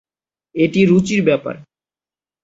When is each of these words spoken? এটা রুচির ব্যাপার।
এটা 0.55 0.81
রুচির 0.85 1.21
ব্যাপার। 1.23 1.55